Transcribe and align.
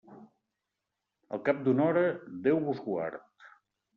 Al 1.37 1.43
cap 1.49 1.59
d'una 1.67 1.85
hora, 1.89 2.03
Déu 2.47 2.57
vos 2.69 2.83
guard. 2.89 3.47